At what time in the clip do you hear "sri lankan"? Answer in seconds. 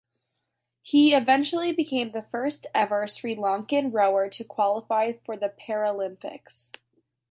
3.07-3.93